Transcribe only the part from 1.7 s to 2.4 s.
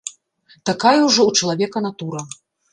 натура.